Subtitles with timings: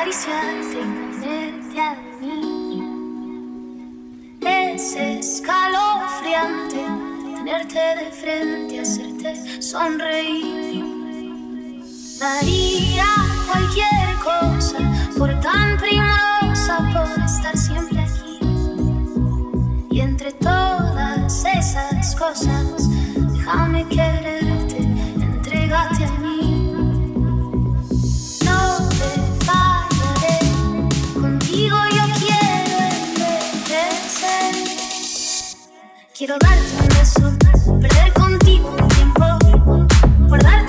[0.00, 2.82] Acariciarte y tenerte a mí.
[4.40, 6.86] Es escalofriante
[7.36, 10.84] tenerte de frente, hacerte sonreír.
[12.18, 13.04] Daría
[13.46, 14.78] cualquier cosa
[15.18, 18.38] por tan primorosa, por estar siempre aquí.
[19.90, 22.88] Y entre todas esas cosas,
[23.34, 26.39] déjame quererte, entrégate a mí.
[36.20, 39.24] Quiero darte un beso, perder contigo un tiempo,
[40.28, 40.66] guardar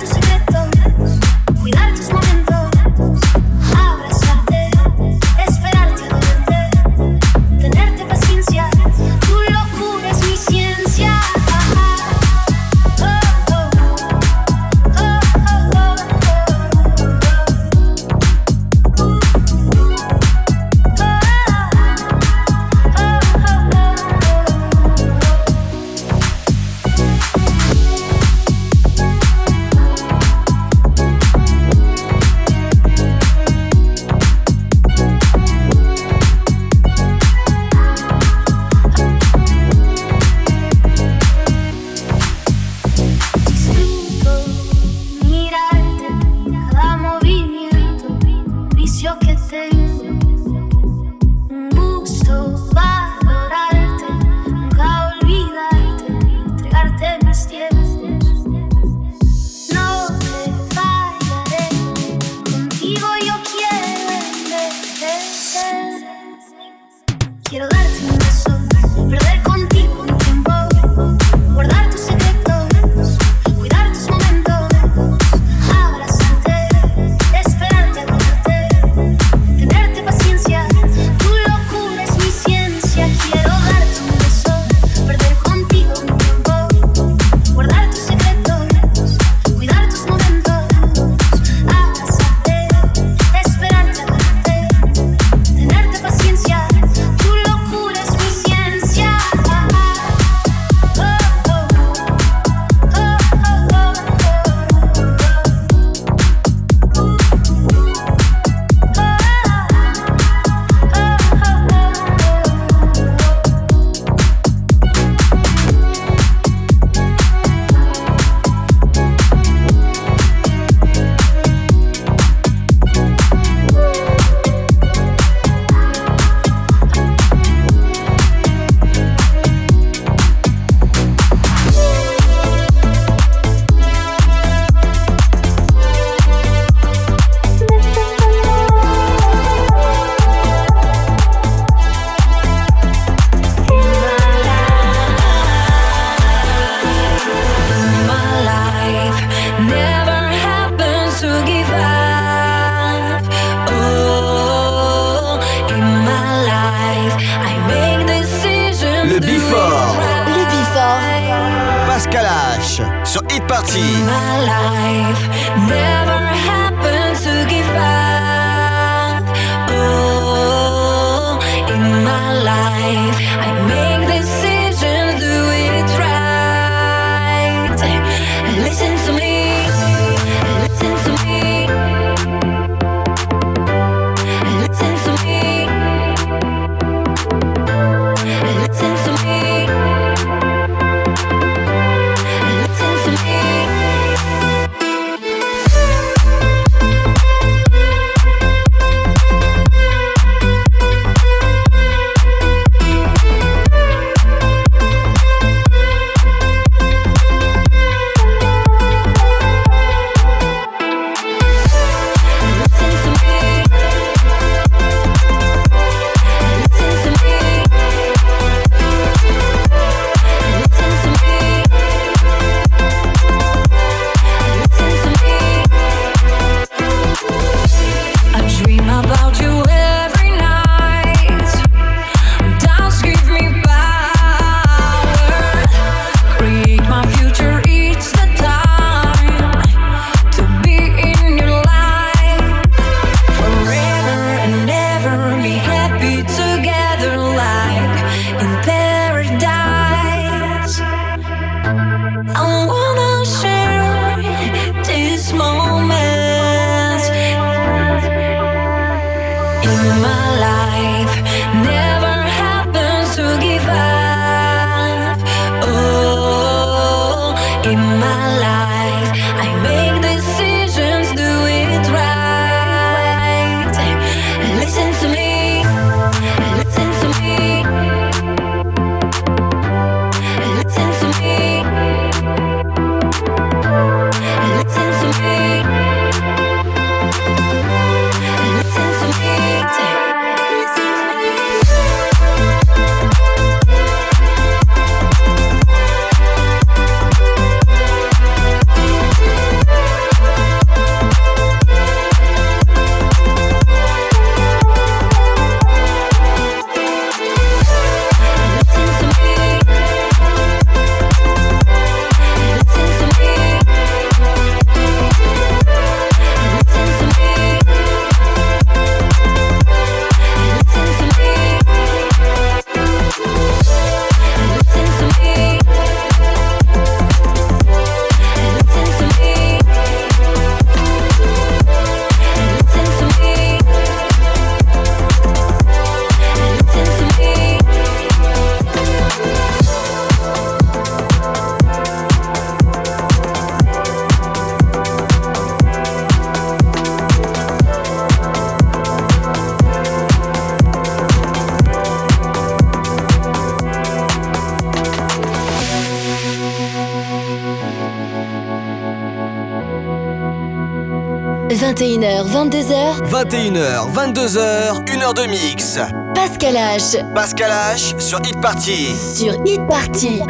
[362.02, 362.98] 21h, 22h.
[363.08, 365.78] 21h, 22h, 1 heure de mix.
[366.16, 366.96] Pascal H.
[367.14, 368.92] Pascal H sur Hit Party.
[368.96, 370.20] Sur Hit Party.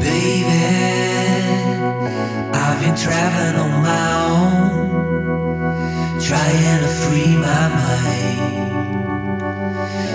[0.00, 0.64] Baby,
[2.54, 4.70] I've been traveling on my own.
[6.18, 8.72] Trying to free my mind.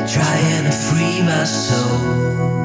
[0.08, 2.63] Trying to free my soul.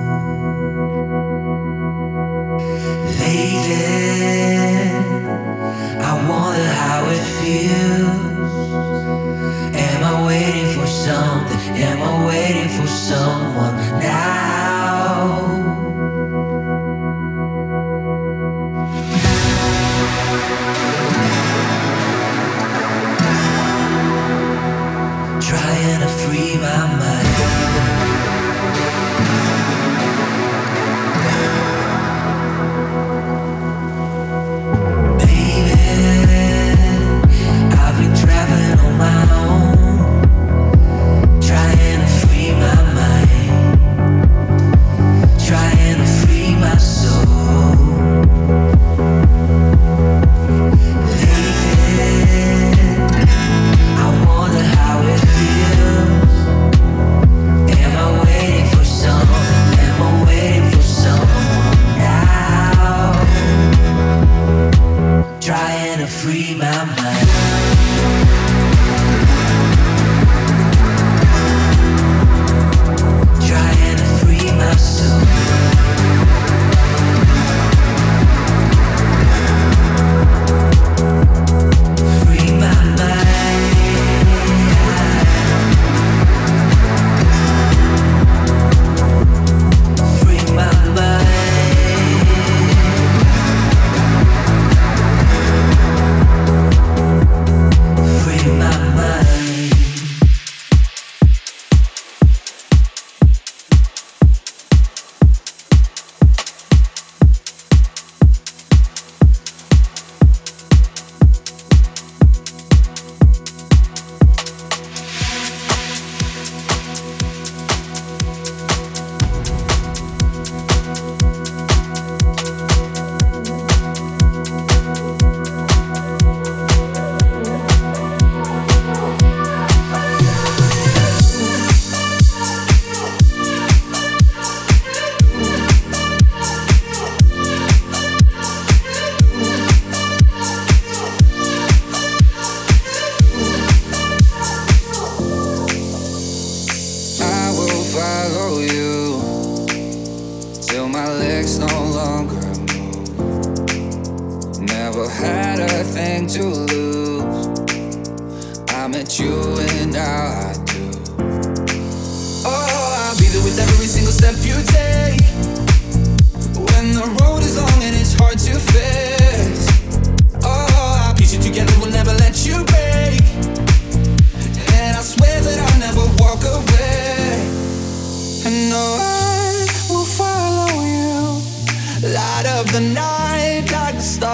[9.74, 11.58] Am I waiting for something?
[11.82, 14.37] Am I waiting for someone now?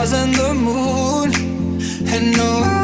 [0.04, 1.32] stars and the moon.
[2.06, 2.83] And no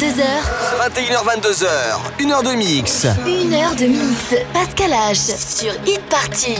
[0.00, 1.66] 21h22h.
[2.20, 3.04] 1 heure de mix.
[3.04, 4.34] 1 heure de mix.
[4.54, 6.56] Pascal H sur Hit Party.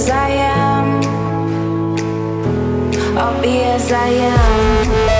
[0.00, 0.86] as I am.
[3.18, 5.19] I'll be as I am.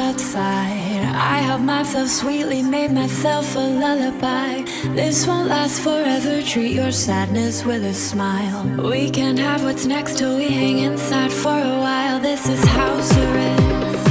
[0.00, 1.04] outside.
[1.14, 4.62] I have myself sweetly made myself a lullaby.
[4.94, 6.42] This won't last forever.
[6.42, 8.64] Treat your sadness with a smile.
[8.90, 12.18] We can have what's next till we hang inside for a while.
[12.18, 14.08] This is house arrest.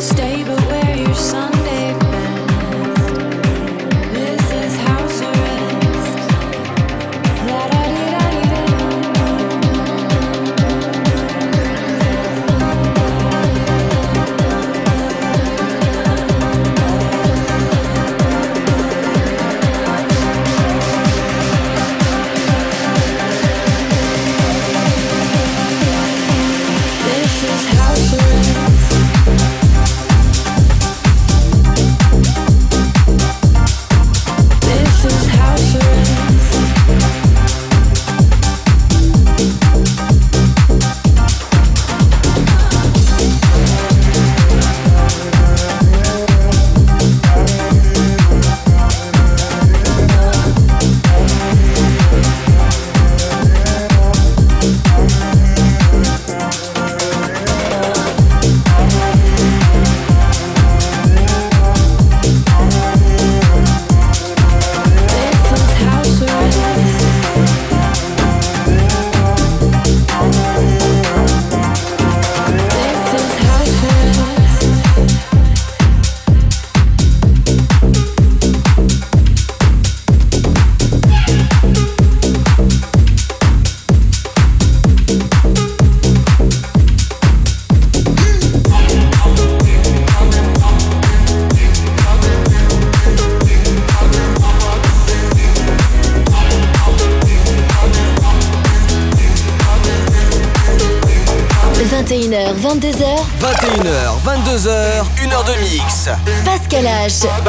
[0.00, 1.61] Stay but where your sun.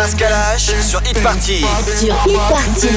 [0.04, 1.66] Pascal H sur Hit Party.
[1.98, 2.90] Sur Hit Party.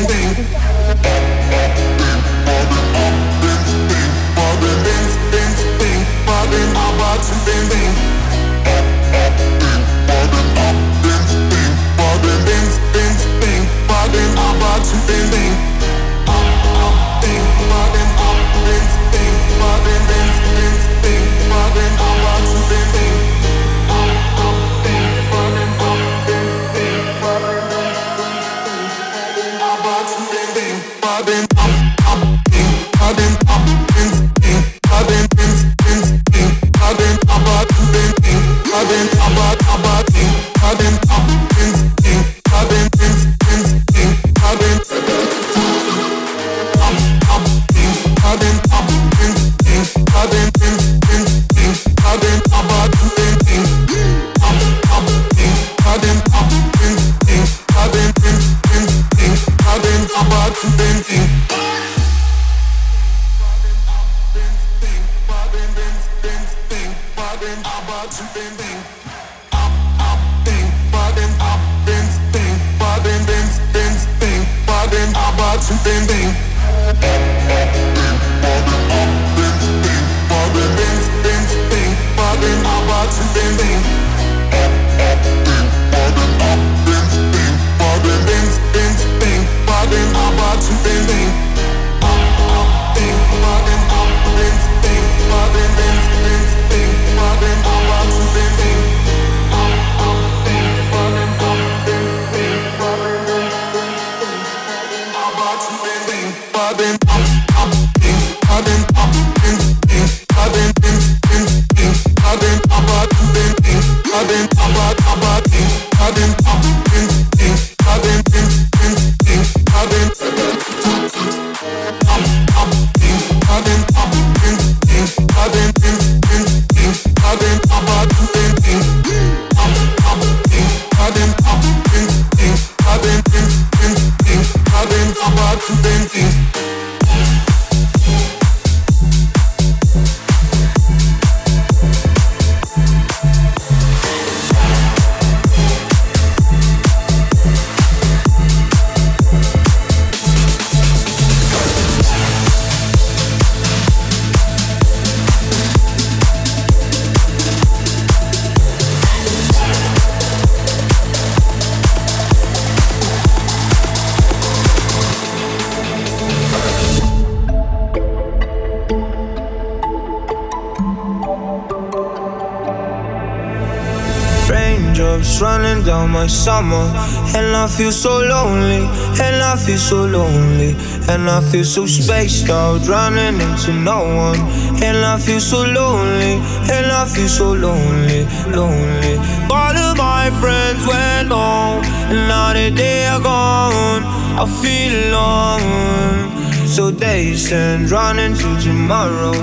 [176.47, 176.87] Summer,
[177.35, 178.83] and I feel so lonely,
[179.25, 180.77] and I feel so lonely,
[181.09, 184.41] and I feel so spaced out, running into no one,
[184.81, 186.35] and I feel so lonely,
[186.75, 188.23] and I feel so lonely,
[188.61, 189.17] lonely.
[189.51, 194.03] All of my friends went home, and now that they are gone,
[194.43, 196.31] I feel alone.
[196.69, 199.35] So days and running to tomorrow,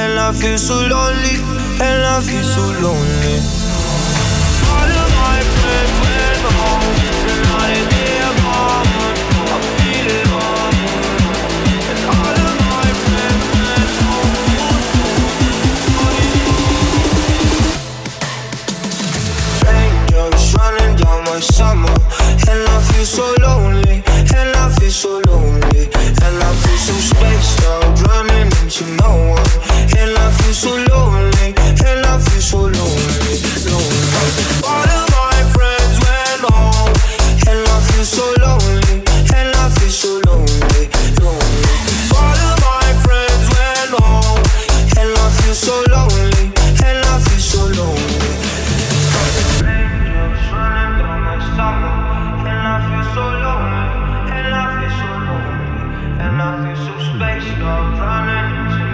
[0.00, 1.36] and I feel so lonely,
[1.86, 3.59] and I feel so lonely.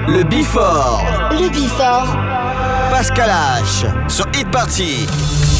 [0.08, 1.02] Le Bifort.
[1.50, 2.06] Le.
[2.96, 3.84] Pascal H.
[4.08, 5.06] Sur Hit Party.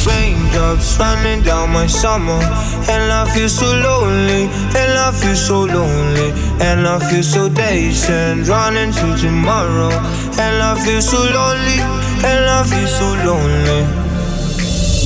[0.07, 2.41] Raindrops running down my summer.
[2.89, 4.49] And I feel so lonely.
[4.72, 6.32] And I feel so lonely.
[6.64, 8.09] And I feel so dazed
[8.49, 9.93] running to tomorrow.
[10.41, 11.78] And I feel so lonely.
[12.24, 13.84] And I feel so lonely.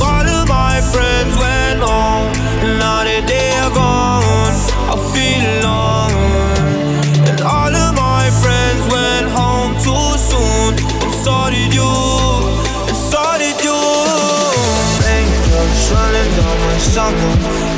[0.00, 2.30] All of my friends went home.
[2.62, 4.54] And now that they are gone
[4.86, 6.14] I feel alone.
[7.26, 10.78] And all of my friends went home too soon.
[11.02, 12.09] And so did you
[16.80, 17.32] summer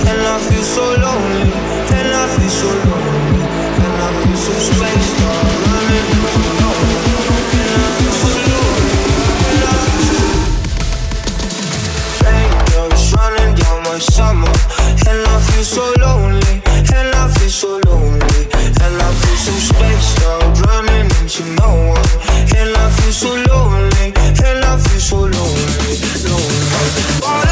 [0.06, 1.50] And I feel so lonely
[1.90, 3.42] And I feel so lonely.
[3.82, 7.02] And I feel so spaced out Running And so lonely.
[7.58, 8.30] And I feel so
[14.00, 14.54] summer
[15.08, 16.54] And I feel so lonely.
[16.94, 18.42] And I feel so lonely.
[18.82, 22.08] And I feel so spaced out Running into no one
[22.56, 24.14] And I feel so lonely.
[24.46, 25.92] And I feel so lonely,
[26.28, 27.51] lonely